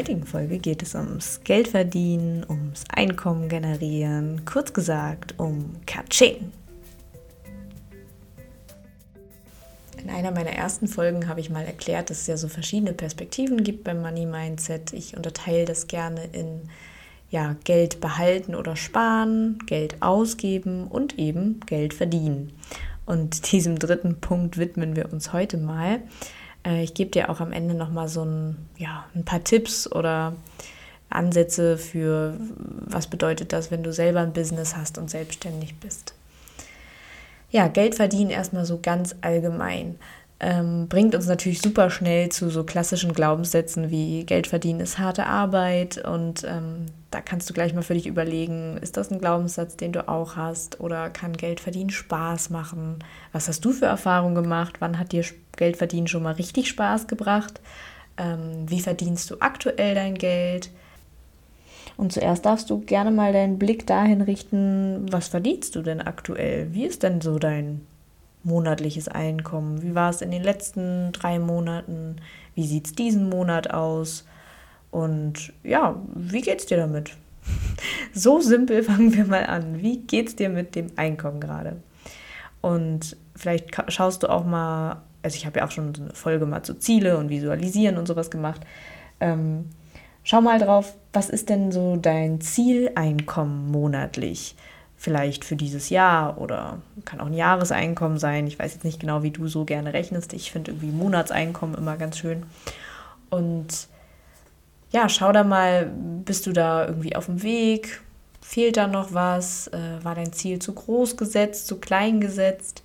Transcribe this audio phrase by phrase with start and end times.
[0.00, 6.52] heutigen Folge geht es ums Geldverdienen, ums Einkommen generieren, kurz gesagt um Katsching.
[10.02, 13.62] In einer meiner ersten Folgen habe ich mal erklärt, dass es ja so verschiedene Perspektiven
[13.62, 14.94] gibt beim Money Mindset.
[14.94, 16.62] Ich unterteile das gerne in
[17.28, 22.54] ja, Geld behalten oder sparen, Geld ausgeben und eben Geld verdienen.
[23.04, 26.00] Und diesem dritten Punkt widmen wir uns heute mal.
[26.64, 30.34] Äh, ich gebe dir auch am Ende nochmal so ein, ja, ein paar Tipps oder
[31.08, 36.14] Ansätze für, was bedeutet das, wenn du selber ein Business hast und selbstständig bist.
[37.50, 39.96] Ja, Geld verdienen erstmal so ganz allgemein
[40.40, 45.26] ähm, bringt uns natürlich super schnell zu so klassischen Glaubenssätzen wie Geld verdienen ist harte
[45.26, 49.76] Arbeit und ähm, da kannst du gleich mal für dich überlegen, ist das ein Glaubenssatz,
[49.76, 53.04] den du auch hast oder kann Geld verdienen Spaß machen?
[53.32, 54.76] Was hast du für Erfahrungen gemacht?
[54.78, 55.24] Wann hat dir
[55.60, 57.60] Geld verdienen schon mal richtig Spaß gebracht?
[58.16, 60.70] Ähm, wie verdienst du aktuell dein Geld?
[61.98, 66.72] Und zuerst darfst du gerne mal deinen Blick dahin richten, was verdienst du denn aktuell?
[66.72, 67.82] Wie ist denn so dein
[68.42, 69.82] monatliches Einkommen?
[69.82, 72.16] Wie war es in den letzten drei Monaten?
[72.54, 74.24] Wie sieht es diesen Monat aus?
[74.90, 77.12] Und ja, wie geht's dir damit?
[78.12, 79.82] So simpel fangen wir mal an.
[79.82, 81.76] Wie geht's dir mit dem Einkommen gerade?
[82.60, 86.62] Und vielleicht schaust du auch mal, also ich habe ja auch schon eine Folge mal
[86.62, 88.60] zu Ziele und Visualisieren und sowas gemacht.
[89.20, 89.66] Ähm,
[90.22, 94.56] schau mal drauf, was ist denn so dein Zieleinkommen monatlich?
[95.00, 98.46] vielleicht für dieses Jahr oder kann auch ein Jahreseinkommen sein.
[98.46, 100.34] Ich weiß jetzt nicht genau, wie du so gerne rechnest.
[100.34, 102.42] Ich finde irgendwie Monatseinkommen immer ganz schön.
[103.30, 103.88] Und
[104.92, 105.90] ja, schau da mal,
[106.26, 108.02] bist du da irgendwie auf dem Weg?
[108.42, 109.68] Fehlt da noch was?
[109.68, 112.82] Äh, war dein Ziel zu groß gesetzt, zu klein gesetzt?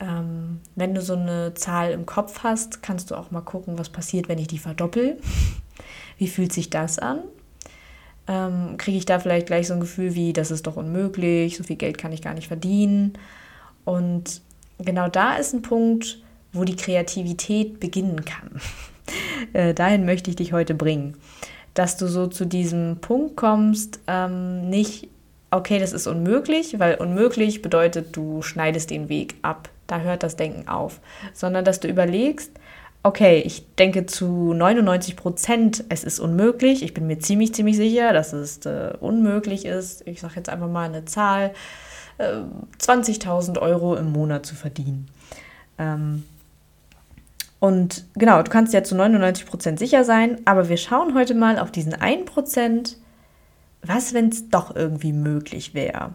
[0.00, 3.90] Ähm, wenn du so eine Zahl im Kopf hast, kannst du auch mal gucken, was
[3.90, 5.18] passiert, wenn ich die verdoppel.
[6.18, 7.20] Wie fühlt sich das an?
[8.30, 11.64] ähm, kriege ich da vielleicht gleich so ein Gefühl wie, das ist doch unmöglich, so
[11.64, 13.14] viel Geld kann ich gar nicht verdienen.
[13.84, 14.40] Und
[14.78, 16.22] genau da ist ein Punkt,
[16.52, 18.60] wo die Kreativität beginnen kann.
[19.52, 21.16] äh, dahin möchte ich dich heute bringen.
[21.74, 25.08] Dass du so zu diesem Punkt kommst, ähm, nicht,
[25.50, 29.70] okay, das ist unmöglich, weil unmöglich bedeutet, du schneidest den Weg ab.
[29.90, 31.00] Da hört das Denken auf.
[31.32, 32.52] Sondern dass du überlegst,
[33.02, 36.82] okay, ich denke zu 99 Prozent, es ist unmöglich.
[36.82, 40.06] Ich bin mir ziemlich, ziemlich sicher, dass es äh, unmöglich ist.
[40.06, 41.52] Ich sage jetzt einfach mal eine Zahl,
[42.18, 42.42] äh,
[42.78, 45.08] 20.000 Euro im Monat zu verdienen.
[45.78, 46.24] Ähm,
[47.58, 51.58] und genau, du kannst ja zu 99 Prozent sicher sein, aber wir schauen heute mal
[51.58, 52.96] auf diesen 1 Prozent,
[53.82, 56.12] was, wenn es doch irgendwie möglich wäre.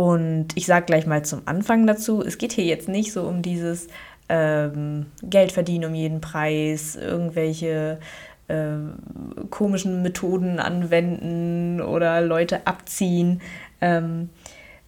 [0.00, 3.42] Und ich sage gleich mal zum Anfang dazu, es geht hier jetzt nicht so um
[3.42, 3.88] dieses,
[4.30, 7.98] ähm, Geld verdienen um jeden Preis, irgendwelche
[8.48, 8.76] äh,
[9.50, 13.42] komischen Methoden anwenden oder Leute abziehen.
[13.82, 14.30] Ähm,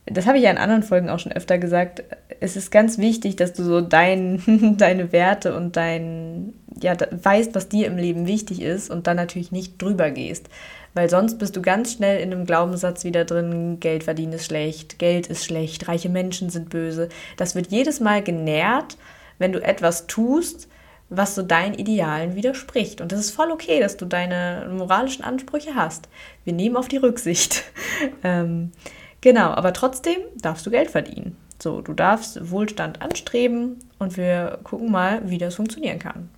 [0.07, 2.03] das habe ich ja in anderen Folgen auch schon öfter gesagt.
[2.41, 7.69] Es ist ganz wichtig, dass du so dein, deine Werte und dein, ja, weißt, was
[7.69, 10.49] dir im Leben wichtig ist und dann natürlich nicht drüber gehst.
[10.95, 14.99] Weil sonst bist du ganz schnell in einem Glaubenssatz wieder drin, Geld verdienen ist schlecht,
[14.99, 17.09] Geld ist schlecht, reiche Menschen sind böse.
[17.37, 18.97] Das wird jedes Mal genährt
[19.43, 20.69] wenn du etwas tust,
[21.11, 23.01] was so deinen Idealen widerspricht.
[23.01, 26.09] Und das ist voll okay, dass du deine moralischen Ansprüche hast.
[26.45, 27.65] Wir nehmen auf die Rücksicht.
[28.25, 28.73] ähm,
[29.21, 31.37] genau, aber trotzdem darfst du Geld verdienen.
[31.61, 36.31] So, du darfst Wohlstand anstreben und wir gucken mal, wie das funktionieren kann.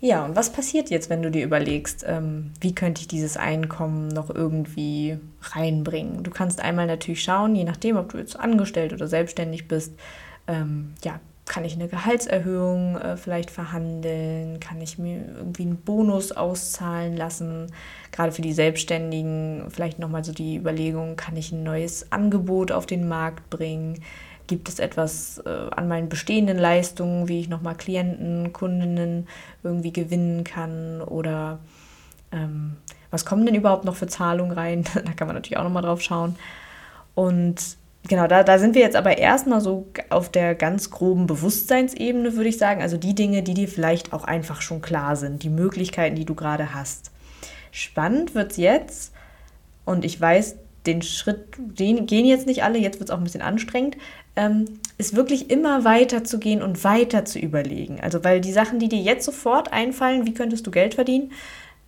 [0.00, 4.08] Ja, und was passiert jetzt, wenn du dir überlegst, ähm, wie könnte ich dieses Einkommen
[4.08, 6.22] noch irgendwie reinbringen?
[6.22, 9.92] Du kannst einmal natürlich schauen, je nachdem, ob du jetzt angestellt oder selbstständig bist,
[10.46, 14.60] ähm, ja, kann ich eine Gehaltserhöhung äh, vielleicht verhandeln?
[14.60, 17.72] Kann ich mir irgendwie einen Bonus auszahlen lassen?
[18.12, 22.86] Gerade für die Selbstständigen vielleicht nochmal so die Überlegung, kann ich ein neues Angebot auf
[22.86, 24.00] den Markt bringen?
[24.48, 29.28] Gibt es etwas äh, an meinen bestehenden Leistungen, wie ich nochmal Klienten, Kundinnen
[29.62, 31.00] irgendwie gewinnen kann?
[31.00, 31.60] Oder
[32.32, 32.76] ähm,
[33.12, 34.84] was kommen denn überhaupt noch für Zahlungen rein?
[34.94, 36.34] da kann man natürlich auch nochmal drauf schauen.
[37.14, 37.76] Und
[38.08, 42.48] genau, da, da sind wir jetzt aber erstmal so auf der ganz groben Bewusstseinsebene, würde
[42.48, 42.82] ich sagen.
[42.82, 46.34] Also die Dinge, die dir vielleicht auch einfach schon klar sind, die Möglichkeiten, die du
[46.34, 47.12] gerade hast.
[47.70, 49.12] Spannend wird es jetzt,
[49.88, 53.24] und ich weiß, den Schritt, den gehen jetzt nicht alle, jetzt wird es auch ein
[53.24, 53.96] bisschen anstrengend,
[54.36, 54.64] ähm,
[54.96, 58.00] ist wirklich immer weiter zu gehen und weiter zu überlegen.
[58.00, 61.32] Also, weil die Sachen, die dir jetzt sofort einfallen, wie könntest du Geld verdienen,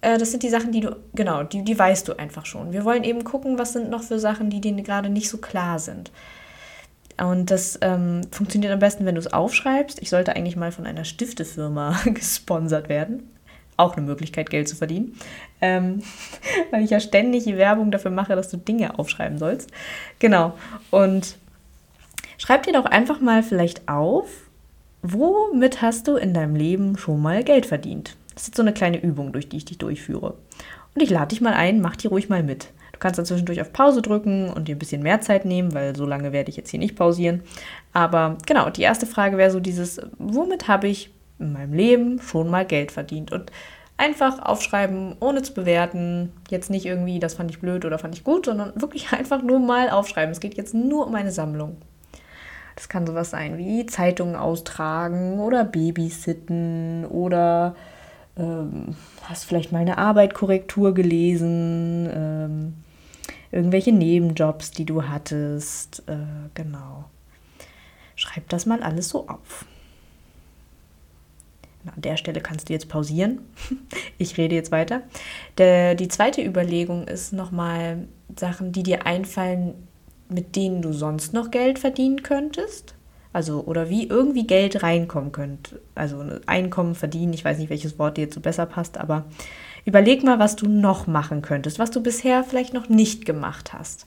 [0.01, 2.73] äh, das sind die Sachen, die du, genau, die, die weißt du einfach schon.
[2.73, 5.79] Wir wollen eben gucken, was sind noch für Sachen, die dir gerade nicht so klar
[5.79, 6.11] sind.
[7.19, 10.01] Und das ähm, funktioniert am besten, wenn du es aufschreibst.
[10.01, 13.31] Ich sollte eigentlich mal von einer Stiftefirma gesponsert werden.
[13.77, 15.17] auch eine Möglichkeit, Geld zu verdienen.
[15.61, 16.03] Ähm,
[16.71, 19.71] weil ich ja ständig die Werbung dafür mache, dass du Dinge aufschreiben sollst.
[20.19, 20.55] Genau.
[20.91, 21.37] Und
[22.39, 24.29] schreib dir doch einfach mal vielleicht auf,
[25.03, 28.17] womit hast du in deinem Leben schon mal Geld verdient?
[28.35, 30.35] Das ist jetzt so eine kleine Übung, durch die ich dich durchführe.
[30.95, 32.73] Und ich lade dich mal ein, mach die ruhig mal mit.
[32.93, 35.97] Du kannst dann zwischendurch auf Pause drücken und dir ein bisschen mehr Zeit nehmen, weil
[35.97, 37.43] so lange werde ich jetzt hier nicht pausieren.
[37.93, 42.51] Aber genau, die erste Frage wäre so dieses, womit habe ich in meinem Leben schon
[42.51, 43.33] mal Geld verdient?
[43.33, 43.51] Und
[44.01, 46.33] einfach aufschreiben, ohne zu bewerten.
[46.49, 49.61] Jetzt nicht irgendwie, das fand ich blöd oder fand ich gut, sondern wirklich einfach nur
[49.61, 50.33] mal aufschreiben.
[50.33, 51.77] Es geht jetzt nur um eine Sammlung.
[52.75, 57.77] Das kann sowas sein wie Zeitungen austragen oder Babysitten oder
[58.39, 62.75] ähm, hast vielleicht mal eine Arbeitkorrektur gelesen, ähm,
[63.53, 66.05] irgendwelche Nebenjobs, die du hattest.
[66.07, 66.17] Äh,
[66.55, 67.05] genau.
[68.17, 69.67] Schreib das mal alles so auf.
[71.87, 73.41] An der Stelle kannst du jetzt pausieren.
[74.19, 75.01] Ich rede jetzt weiter.
[75.57, 78.07] Der, die zweite Überlegung ist nochmal
[78.39, 79.73] Sachen, die dir einfallen,
[80.29, 82.95] mit denen du sonst noch Geld verdienen könntest.
[83.33, 85.81] Also, oder wie irgendwie Geld reinkommen könnte.
[85.95, 89.25] Also Einkommen verdienen, ich weiß nicht, welches Wort dir jetzt so besser passt, aber
[89.85, 94.07] überleg mal, was du noch machen könntest, was du bisher vielleicht noch nicht gemacht hast.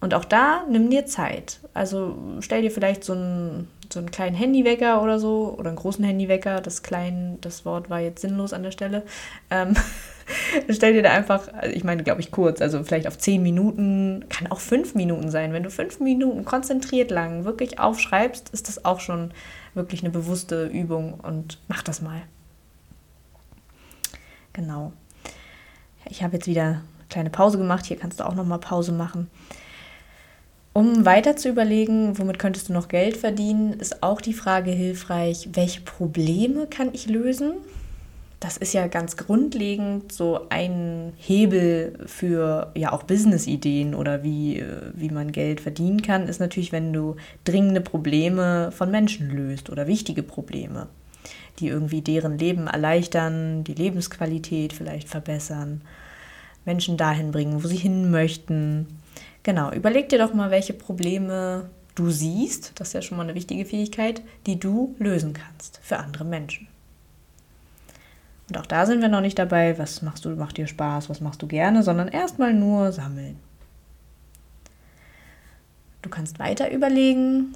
[0.00, 1.60] Und auch da nimm dir Zeit.
[1.74, 6.04] Also stell dir vielleicht so einen, so einen kleinen Handywecker oder so, oder einen großen
[6.04, 6.62] Handywecker.
[6.62, 9.02] Das klein, das Wort war jetzt sinnlos an der Stelle.
[9.50, 9.76] Ähm,
[10.70, 14.24] stell dir da einfach, also ich meine, glaube ich, kurz, also vielleicht auf zehn Minuten,
[14.30, 15.52] kann auch fünf Minuten sein.
[15.52, 19.32] Wenn du fünf Minuten konzentriert lang wirklich aufschreibst, ist das auch schon
[19.74, 22.22] wirklich eine bewusste Übung und mach das mal.
[24.54, 24.92] Genau.
[26.08, 27.84] Ich habe jetzt wieder eine kleine Pause gemacht.
[27.84, 29.30] Hier kannst du auch noch mal Pause machen.
[30.80, 35.50] Um weiter zu überlegen, womit könntest du noch Geld verdienen, ist auch die Frage hilfreich,
[35.52, 37.52] welche Probleme kann ich lösen?
[38.40, 45.10] das ist ja ganz grundlegend so ein Hebel für ja auch Business-Ideen oder wie, wie
[45.10, 50.22] man Geld verdienen kann, ist natürlich, wenn du dringende Probleme von Menschen löst oder wichtige
[50.22, 50.86] Probleme,
[51.58, 55.82] die irgendwie deren Leben erleichtern, die Lebensqualität vielleicht verbessern,
[56.64, 58.86] Menschen dahin bringen, wo sie hin möchten.
[59.42, 63.34] Genau, überleg dir doch mal, welche Probleme du siehst, das ist ja schon mal eine
[63.34, 66.68] wichtige Fähigkeit, die du lösen kannst für andere Menschen.
[68.48, 71.20] Und auch da sind wir noch nicht dabei, was machst du, macht dir Spaß, was
[71.20, 73.38] machst du gerne, sondern erstmal nur sammeln.
[76.02, 77.54] Du kannst weiter überlegen,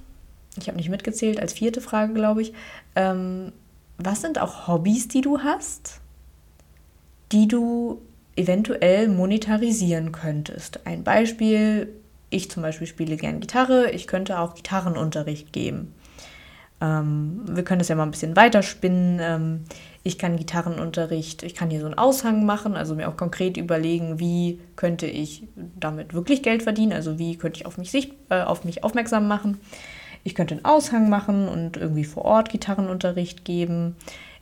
[0.57, 2.53] ich habe nicht mitgezählt, als vierte Frage, glaube ich,
[2.95, 3.53] ähm,
[3.99, 6.01] was sind auch Hobbys, die du hast,
[7.33, 8.01] die du
[8.37, 10.87] eventuell monetarisieren könntest?
[10.87, 11.89] Ein Beispiel,
[12.31, 15.95] ich zum Beispiel spiele gern Gitarre, ich könnte auch Gitarrenunterricht geben.
[16.81, 19.19] Ähm, wir können das ja mal ein bisschen weiterspinnen.
[19.21, 19.61] Ähm,
[20.03, 24.19] ich kann Gitarrenunterricht, ich kann hier so einen Aushang machen, also mir auch konkret überlegen,
[24.19, 28.43] wie könnte ich damit wirklich Geld verdienen, also wie könnte ich auf mich, sicht, äh,
[28.43, 29.61] auf mich aufmerksam machen.
[30.25, 33.97] Ich könnte einen Aushang machen und irgendwie vor Ort Gitarrenunterricht geben.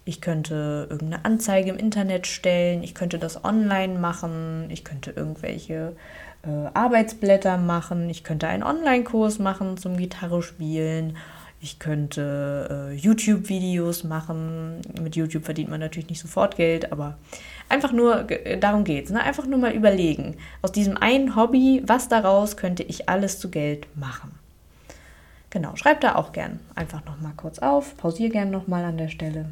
[0.04, 2.82] Ich könnte irgendeine Anzeige im Internet stellen.
[2.82, 4.68] Ich könnte das online machen.
[4.70, 5.96] Ich könnte irgendwelche
[6.42, 8.10] äh, Arbeitsblätter machen.
[8.10, 11.16] Ich könnte einen Online-Kurs machen zum Gitarre spielen
[11.62, 14.80] ich könnte äh, YouTube-Videos machen.
[15.00, 17.16] Mit YouTube verdient man natürlich nicht sofort Geld, aber
[17.68, 18.26] einfach nur,
[18.58, 19.10] darum geht es.
[19.12, 19.22] Ne?
[19.22, 23.86] Einfach nur mal überlegen, aus diesem einen Hobby, was daraus könnte ich alles zu Geld
[23.96, 24.32] machen.
[25.50, 29.46] Genau, schreib da auch gern einfach nochmal kurz auf, pausiere gern nochmal an der Stelle.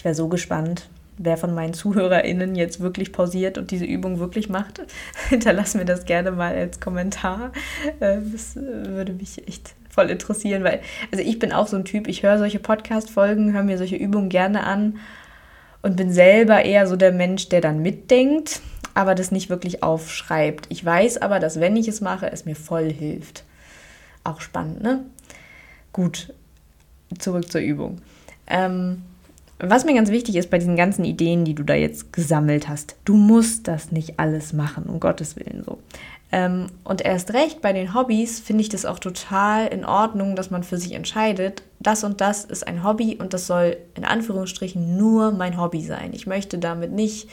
[0.00, 0.88] Ich wäre so gespannt,
[1.18, 4.80] wer von meinen ZuhörerInnen jetzt wirklich pausiert und diese Übung wirklich macht,
[5.28, 7.52] hinterlass mir das gerne mal als Kommentar.
[8.00, 10.80] Äh, das äh, würde mich echt voll interessieren, weil,
[11.12, 14.30] also ich bin auch so ein Typ, ich höre solche Podcast-Folgen, höre mir solche Übungen
[14.30, 15.00] gerne an
[15.82, 18.62] und bin selber eher so der Mensch, der dann mitdenkt,
[18.94, 20.64] aber das nicht wirklich aufschreibt.
[20.70, 23.44] Ich weiß aber, dass wenn ich es mache, es mir voll hilft.
[24.24, 25.04] Auch spannend, ne?
[25.92, 26.32] Gut,
[27.18, 28.00] zurück zur Übung.
[28.46, 29.02] Ähm,
[29.62, 32.96] was mir ganz wichtig ist bei diesen ganzen Ideen, die du da jetzt gesammelt hast,
[33.04, 35.78] du musst das nicht alles machen, um Gottes Willen so.
[36.32, 40.50] Ähm, und erst recht bei den Hobbys finde ich das auch total in Ordnung, dass
[40.50, 44.96] man für sich entscheidet, das und das ist ein Hobby und das soll in Anführungsstrichen
[44.96, 46.12] nur mein Hobby sein.
[46.12, 47.28] Ich möchte damit nicht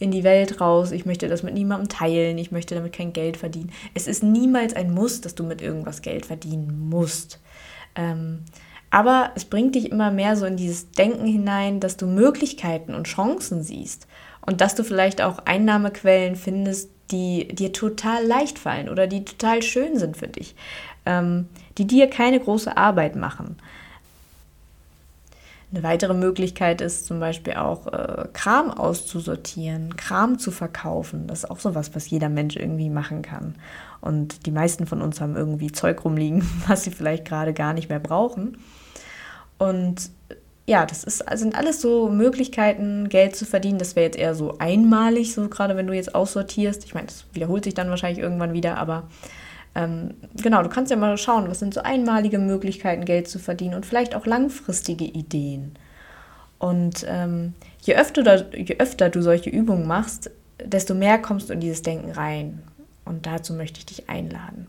[0.00, 3.36] in die Welt raus, ich möchte das mit niemandem teilen, ich möchte damit kein Geld
[3.36, 3.70] verdienen.
[3.94, 7.38] Es ist niemals ein Muss, dass du mit irgendwas Geld verdienen musst.
[7.94, 8.40] Ähm,
[8.92, 13.06] aber es bringt dich immer mehr so in dieses Denken hinein, dass du Möglichkeiten und
[13.06, 14.06] Chancen siehst
[14.42, 19.62] und dass du vielleicht auch Einnahmequellen findest, die dir total leicht fallen oder die total
[19.62, 20.54] schön sind für dich,
[21.06, 23.56] ähm, die dir keine große Arbeit machen.
[25.72, 31.26] Eine weitere Möglichkeit ist zum Beispiel auch äh, Kram auszusortieren, Kram zu verkaufen.
[31.28, 33.54] Das ist auch sowas, was jeder Mensch irgendwie machen kann.
[34.02, 37.88] Und die meisten von uns haben irgendwie Zeug rumliegen, was sie vielleicht gerade gar nicht
[37.88, 38.58] mehr brauchen.
[39.62, 40.10] Und
[40.66, 43.78] ja, das ist, sind alles so Möglichkeiten, Geld zu verdienen.
[43.78, 46.84] Das wäre jetzt eher so einmalig, so gerade wenn du jetzt aussortierst.
[46.84, 49.04] Ich meine, das wiederholt sich dann wahrscheinlich irgendwann wieder, aber
[49.76, 53.74] ähm, genau, du kannst ja mal schauen, was sind so einmalige Möglichkeiten, Geld zu verdienen
[53.74, 55.76] und vielleicht auch langfristige Ideen.
[56.58, 60.30] Und ähm, je, öfter, je öfter du solche Übungen machst,
[60.64, 62.62] desto mehr kommst du in dieses Denken rein.
[63.04, 64.66] Und dazu möchte ich dich einladen.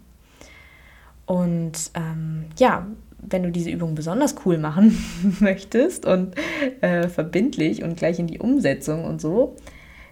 [1.26, 2.86] Und ähm, ja,
[3.30, 4.98] wenn du diese Übung besonders cool machen
[5.40, 6.36] möchtest und
[6.82, 9.56] äh, verbindlich und gleich in die Umsetzung und so,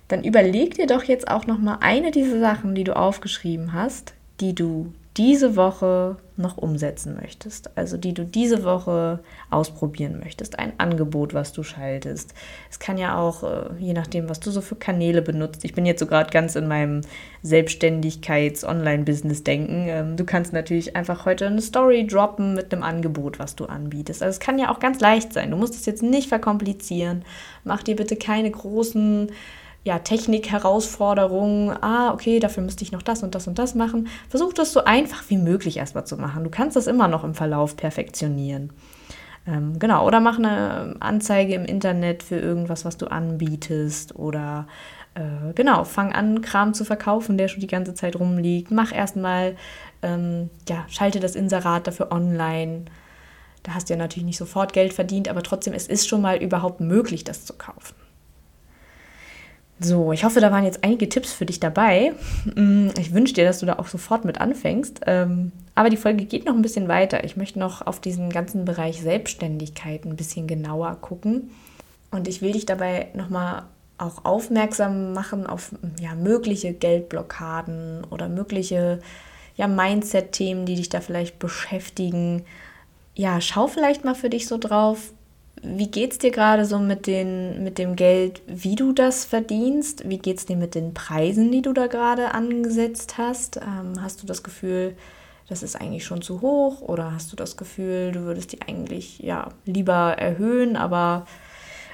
[0.08, 4.14] dann überleg dir doch jetzt auch noch mal eine dieser Sachen, die du aufgeschrieben hast,
[4.40, 10.72] die du diese Woche noch umsetzen möchtest, also die du diese Woche ausprobieren möchtest, ein
[10.78, 12.34] Angebot, was du schaltest.
[12.70, 15.66] Es kann ja auch, äh, je nachdem, was du so für Kanäle benutzt.
[15.66, 17.02] Ich bin jetzt so gerade ganz in meinem
[17.44, 19.88] Selbstständigkeits-Online-Business-Denken.
[19.90, 24.24] Ähm, du kannst natürlich einfach heute eine Story droppen mit einem Angebot, was du anbietest.
[24.24, 25.52] Also es kann ja auch ganz leicht sein.
[25.52, 27.26] Du musst es jetzt nicht verkomplizieren.
[27.66, 29.30] Mach dir bitte keine großen
[29.84, 34.08] ja, Technik-Herausforderungen, ah, okay, dafür müsste ich noch das und das und das machen.
[34.30, 36.44] Versuch das so einfach wie möglich erstmal zu machen.
[36.44, 38.72] Du kannst das immer noch im Verlauf perfektionieren.
[39.48, 44.68] Ähm, genau, oder mach eine Anzeige im Internet für irgendwas, was du anbietest oder
[45.16, 48.70] äh, genau, fang an, Kram zu verkaufen, der schon die ganze Zeit rumliegt.
[48.70, 49.56] Mach erstmal,
[50.04, 52.86] ähm, ja, schalte das Inserat dafür online.
[53.64, 56.38] Da hast du ja natürlich nicht sofort Geld verdient, aber trotzdem, es ist schon mal
[56.38, 57.96] überhaupt möglich, das zu kaufen.
[59.84, 62.14] So, ich hoffe, da waren jetzt einige Tipps für dich dabei.
[62.56, 65.02] Mm, ich wünsche dir, dass du da auch sofort mit anfängst.
[65.08, 67.24] Ähm, aber die Folge geht noch ein bisschen weiter.
[67.24, 71.50] Ich möchte noch auf diesen ganzen Bereich Selbstständigkeit ein bisschen genauer gucken.
[72.12, 73.64] Und ich will dich dabei nochmal
[73.98, 79.00] auch aufmerksam machen auf ja, mögliche Geldblockaden oder mögliche
[79.56, 82.46] ja, Mindset-Themen, die dich da vielleicht beschäftigen.
[83.16, 85.12] Ja, schau vielleicht mal für dich so drauf,
[85.64, 90.10] wie geht es dir gerade so mit, den, mit dem Geld, wie du das verdienst?
[90.10, 93.58] Wie geht es dir mit den Preisen, die du da gerade angesetzt hast?
[93.58, 94.96] Ähm, hast du das Gefühl,
[95.50, 96.82] das ist eigentlich schon zu hoch?
[96.82, 101.28] Oder hast du das Gefühl, du würdest die eigentlich ja, lieber erhöhen, aber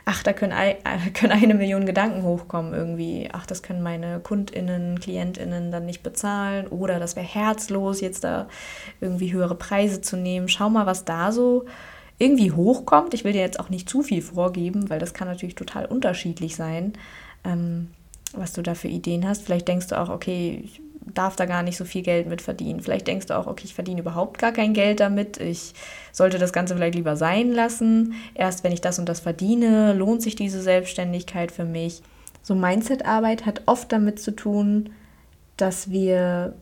[0.06, 0.56] ach, da können,
[1.14, 3.28] können eine Million Gedanken hochkommen irgendwie.
[3.34, 6.68] Ach, das können meine KundInnen, KlientInnen dann nicht bezahlen.
[6.68, 8.48] Oder das wäre herzlos, jetzt da
[9.02, 10.48] irgendwie höhere Preise zu nehmen.
[10.48, 11.66] Schau mal, was da so
[12.18, 13.14] irgendwie hochkommt.
[13.14, 16.56] Ich will dir jetzt auch nicht zu viel vorgeben, weil das kann natürlich total unterschiedlich
[16.56, 16.94] sein,
[17.44, 17.90] ähm,
[18.34, 19.44] was du da für Ideen hast.
[19.44, 20.82] Vielleicht denkst du auch, okay, ich
[21.14, 22.82] darf da gar nicht so viel Geld mit verdienen.
[22.82, 25.38] Vielleicht denkst du auch, okay, ich verdiene überhaupt gar kein Geld damit.
[25.38, 25.74] Ich
[26.12, 28.14] sollte das Ganze vielleicht lieber sein lassen.
[28.34, 32.02] Erst wenn ich das und das verdiene, lohnt sich diese Selbstständigkeit für mich.
[32.42, 34.92] So Mindset-Arbeit hat oft damit zu tun,
[35.56, 36.54] dass wir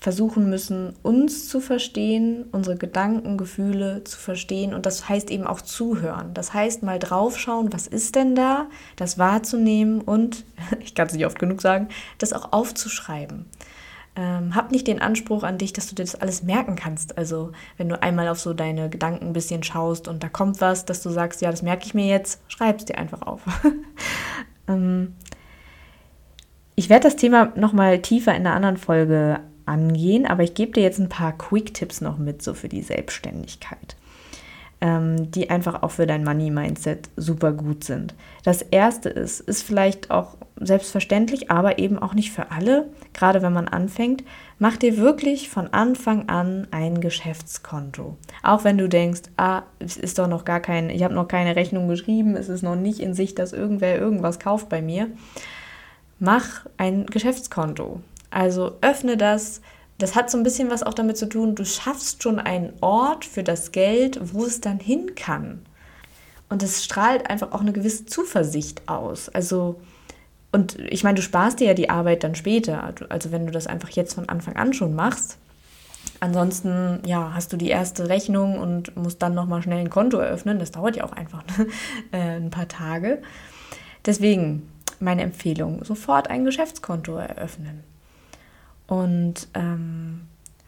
[0.00, 4.74] versuchen müssen, uns zu verstehen, unsere Gedanken, Gefühle zu verstehen.
[4.74, 6.34] Und das heißt eben auch zuhören.
[6.34, 10.44] Das heißt mal draufschauen, was ist denn da, das wahrzunehmen und,
[10.80, 11.88] ich kann es nicht oft genug sagen,
[12.18, 13.46] das auch aufzuschreiben.
[14.18, 17.18] Ähm, hab nicht den Anspruch an dich, dass du dir das alles merken kannst.
[17.18, 20.84] Also wenn du einmal auf so deine Gedanken ein bisschen schaust und da kommt was,
[20.84, 23.42] dass du sagst, ja, das merke ich mir jetzt, schreib es dir einfach auf.
[24.68, 25.14] ähm,
[26.76, 30.82] ich werde das Thema nochmal tiefer in einer anderen Folge angehen, aber ich gebe dir
[30.82, 33.96] jetzt ein paar Quick-Tipps noch mit, so für die Selbstständigkeit,
[34.80, 38.14] ähm, die einfach auch für dein Money-Mindset super gut sind.
[38.44, 43.52] Das erste ist, ist vielleicht auch selbstverständlich, aber eben auch nicht für alle, gerade wenn
[43.52, 44.24] man anfängt,
[44.58, 48.16] mach dir wirklich von Anfang an ein Geschäftskonto.
[48.42, 51.56] Auch wenn du denkst, ah, es ist doch noch gar kein, ich habe noch keine
[51.56, 55.08] Rechnung geschrieben, es ist noch nicht in Sicht, dass irgendwer irgendwas kauft bei mir.
[56.18, 58.00] Mach ein Geschäftskonto.
[58.30, 59.60] Also öffne das.
[59.98, 63.24] Das hat so ein bisschen was auch damit zu tun, du schaffst schon einen Ort
[63.24, 65.62] für das Geld, wo es dann hin kann.
[66.48, 69.28] Und es strahlt einfach auch eine gewisse Zuversicht aus.
[69.30, 69.80] Also,
[70.52, 72.94] und ich meine, du sparst dir ja die Arbeit dann später.
[73.08, 75.38] Also, wenn du das einfach jetzt von Anfang an schon machst.
[76.20, 80.58] Ansonsten, ja, hast du die erste Rechnung und musst dann nochmal schnell ein Konto eröffnen.
[80.58, 81.66] Das dauert ja auch einfach ne?
[82.12, 83.22] Äh, ein paar Tage.
[84.04, 87.82] Deswegen meine Empfehlung: sofort ein Geschäftskonto eröffnen.
[88.86, 90.22] Und ähm,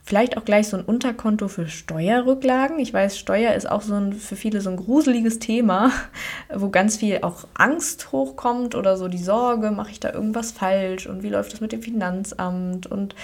[0.08, 2.78] vielleicht auch gleich so ein Unterkonto für Steuerrücklagen.
[2.78, 5.92] Ich weiß, Steuer ist auch so ein, für viele so ein gruseliges Thema,
[6.54, 11.06] wo ganz viel auch Angst hochkommt oder so die Sorge, mache ich da irgendwas falsch
[11.06, 13.14] und wie läuft das mit dem Finanzamt und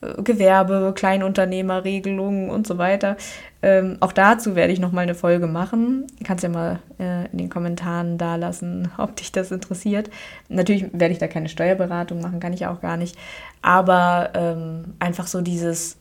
[0.00, 3.16] Gewerbe, Kleinunternehmerregelungen und so weiter.
[3.62, 6.06] Ähm, auch dazu werde ich nochmal eine Folge machen.
[6.24, 10.10] Kannst ja mal äh, in den Kommentaren da lassen, ob dich das interessiert.
[10.48, 13.16] Natürlich werde ich da keine Steuerberatung machen, kann ich auch gar nicht.
[13.60, 15.98] Aber ähm, einfach so dieses,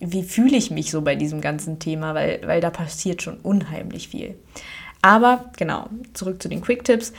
[0.00, 4.08] wie fühle ich mich so bei diesem ganzen Thema, weil, weil da passiert schon unheimlich
[4.08, 4.34] viel.
[5.00, 7.12] Aber genau, zurück zu den Quick-Tipps.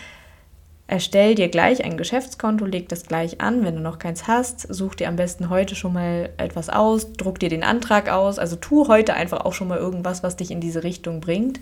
[0.89, 3.63] Erstell dir gleich ein Geschäftskonto, leg das gleich an.
[3.63, 7.37] Wenn du noch keins hast, such dir am besten heute schon mal etwas aus, druck
[7.37, 8.39] dir den Antrag aus.
[8.39, 11.59] Also tu heute einfach auch schon mal irgendwas, was dich in diese Richtung bringt.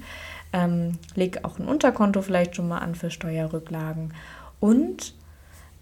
[0.53, 4.13] Ähm, leg auch ein Unterkonto vielleicht schon mal an für Steuerrücklagen.
[4.61, 5.13] Und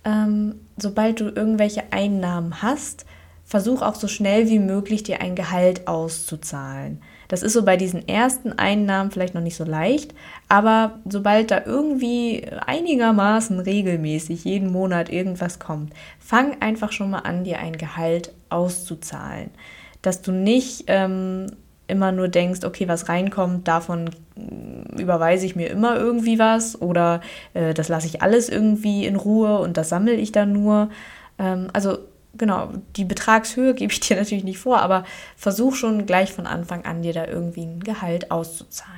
[0.06, 3.06] ähm, sobald du irgendwelche Einnahmen hast,
[3.44, 7.00] versuch auch so schnell wie möglich dir ein Gehalt auszuzahlen.
[7.28, 10.14] Das ist so bei diesen ersten Einnahmen vielleicht noch nicht so leicht,
[10.48, 17.44] aber sobald da irgendwie einigermaßen regelmäßig jeden Monat irgendwas kommt, fang einfach schon mal an,
[17.44, 19.50] dir ein Gehalt auszuzahlen.
[20.02, 21.48] Dass du nicht ähm,
[21.88, 24.10] immer nur denkst, okay, was reinkommt, davon
[24.98, 27.22] überweise ich mir immer irgendwie was oder
[27.54, 30.90] äh, das lasse ich alles irgendwie in Ruhe und das sammle ich dann nur.
[31.38, 31.98] Ähm, also
[32.38, 36.86] genau, die Betragshöhe gebe ich dir natürlich nicht vor, aber versuch schon gleich von Anfang
[36.86, 38.96] an dir da irgendwie ein Gehalt auszuzahlen.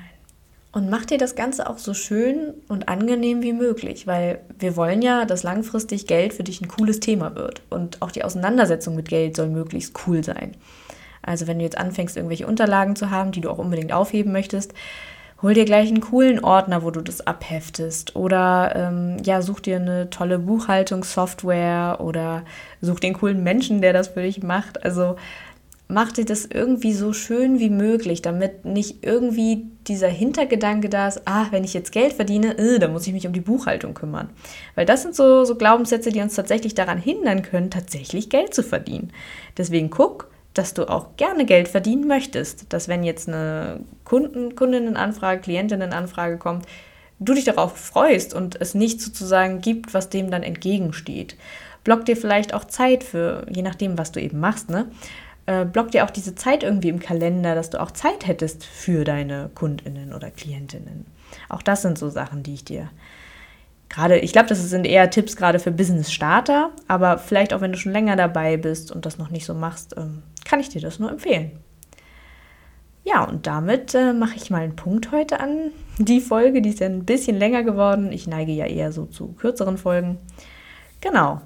[0.73, 5.01] Und mach dir das Ganze auch so schön und angenehm wie möglich, weil wir wollen
[5.01, 7.63] ja, dass langfristig Geld für dich ein cooles Thema wird.
[7.69, 10.55] Und auch die Auseinandersetzung mit Geld soll möglichst cool sein.
[11.23, 14.73] Also wenn du jetzt anfängst, irgendwelche Unterlagen zu haben, die du auch unbedingt aufheben möchtest,
[15.41, 18.15] hol dir gleich einen coolen Ordner, wo du das abheftest.
[18.15, 22.43] Oder ähm, ja, such dir eine tolle Buchhaltungssoftware oder
[22.81, 24.83] such den coolen Menschen, der das für dich macht.
[24.83, 25.15] Also
[25.87, 31.21] mach dir das irgendwie so schön wie möglich, damit nicht irgendwie dieser Hintergedanke da ist,
[31.25, 34.29] ah, wenn ich jetzt Geld verdiene, äh, dann muss ich mich um die Buchhaltung kümmern.
[34.75, 38.63] Weil das sind so, so Glaubenssätze, die uns tatsächlich daran hindern können, tatsächlich Geld zu
[38.63, 39.13] verdienen.
[39.57, 42.71] Deswegen guck, dass du auch gerne Geld verdienen möchtest.
[42.73, 46.65] Dass wenn jetzt eine Kunden, Kundinnenanfrage, Klientinnenanfrage kommt,
[47.19, 51.35] du dich darauf freust und es nicht sozusagen gibt, was dem dann entgegensteht.
[51.83, 54.89] Block dir vielleicht auch Zeit für, je nachdem, was du eben machst, ne?
[55.45, 59.05] Äh, block dir auch diese Zeit irgendwie im Kalender, dass du auch Zeit hättest für
[59.05, 61.05] deine Kundinnen oder Klientinnen.
[61.47, 62.89] Auch das sind so Sachen, die ich dir
[63.89, 67.77] gerade, ich glaube, das sind eher Tipps gerade für Business-Starter, aber vielleicht auch wenn du
[67.77, 70.99] schon länger dabei bist und das noch nicht so machst, ähm, kann ich dir das
[70.99, 71.51] nur empfehlen.
[73.07, 76.61] Ja, und damit äh, mache ich mal einen Punkt heute an die Folge.
[76.61, 78.11] Die ist ja ein bisschen länger geworden.
[78.11, 80.17] Ich neige ja eher so zu kürzeren Folgen.
[80.99, 81.41] Genau.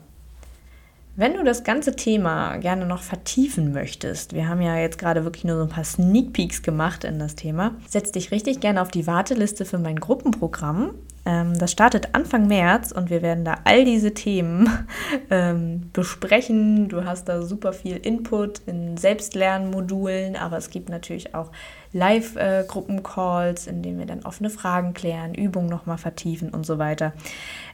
[1.16, 5.44] Wenn du das ganze Thema gerne noch vertiefen möchtest, wir haben ja jetzt gerade wirklich
[5.44, 8.90] nur so ein paar Sneak Peeks gemacht in das Thema, setz dich richtig gerne auf
[8.90, 10.96] die Warteliste für mein Gruppenprogramm.
[11.26, 14.70] Ähm, das startet Anfang März und wir werden da all diese Themen
[15.30, 16.90] ähm, besprechen.
[16.90, 21.52] Du hast da super viel Input in Selbstlernmodulen, aber es gibt natürlich auch
[21.94, 27.14] Live-Gruppencalls, in denen wir dann offene Fragen klären, Übungen nochmal vertiefen und so weiter.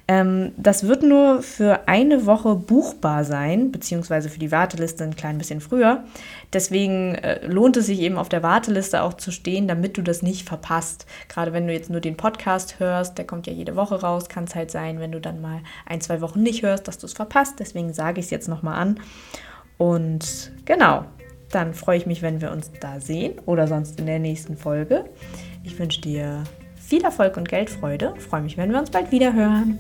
[0.08, 5.38] Ähm, das wird nur für eine Woche buchbar sein, beziehungsweise für die Warteliste ein klein
[5.38, 6.06] bisschen früher.
[6.54, 10.22] Deswegen äh, lohnt es sich eben auf der Warteliste auch zu stehen, damit du das
[10.22, 11.06] nicht verpasst.
[11.28, 14.45] Gerade wenn du jetzt nur den Podcast hörst, der kommt ja jede Woche raus, kann
[14.45, 17.13] es halt sein, wenn du dann mal ein, zwei Wochen nicht hörst, dass du es
[17.13, 17.60] verpasst.
[17.60, 19.00] Deswegen sage ich es jetzt nochmal an.
[19.78, 21.06] Und genau,
[21.52, 25.06] dann freue ich mich, wenn wir uns da sehen oder sonst in der nächsten Folge.
[25.63, 26.43] Ich wünsche dir
[26.76, 28.13] viel Erfolg und Geldfreude.
[28.17, 29.80] Freue mich, wenn wir uns bald wieder hören.